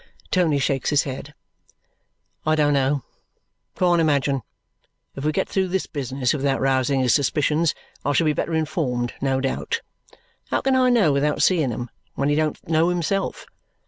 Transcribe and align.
Tony 0.31 0.57
shakes 0.57 0.89
his 0.89 1.03
head. 1.03 1.35
"I 2.43 2.55
don't 2.55 2.73
know. 2.73 3.03
Can't 3.75 4.01
Imagine. 4.01 4.41
If 5.15 5.23
we 5.23 5.31
get 5.31 5.47
through 5.47 5.67
this 5.67 5.85
business 5.85 6.33
without 6.33 6.59
rousing 6.59 7.01
his 7.01 7.13
suspicions, 7.13 7.75
I 8.03 8.11
shall 8.13 8.25
be 8.25 8.33
better 8.33 8.55
informed, 8.55 9.13
no 9.21 9.39
doubt. 9.39 9.81
How 10.49 10.61
can 10.61 10.75
I 10.75 10.89
know 10.89 11.13
without 11.13 11.43
seeing 11.43 11.69
them, 11.69 11.91
when 12.15 12.29
he 12.29 12.35
don't 12.35 12.67
know 12.67 12.89
himself? 12.89 13.45